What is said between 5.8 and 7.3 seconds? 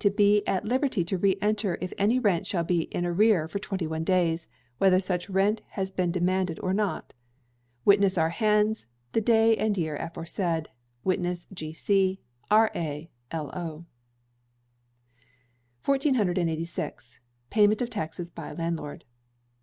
been demanded or not.